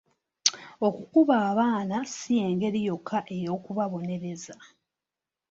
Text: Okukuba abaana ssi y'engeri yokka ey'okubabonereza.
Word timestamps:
Okukuba 0.87 1.35
abaana 1.49 1.95
ssi 2.09 2.31
y'engeri 2.39 2.79
yokka 2.87 3.19
ey'okubabonereza. 3.35 4.55